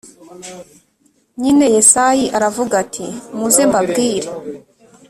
nyine 1.41 1.65
yesayi 1.75 2.25
aravuga 2.37 2.73
ati 2.83 3.05
muze 3.37 3.63
mbabwire 3.69 4.29